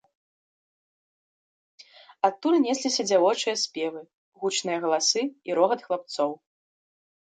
[2.29, 4.01] Адтуль несліся дзявочыя спевы,
[4.45, 6.31] гучныя галасы і рогат хлапцоў.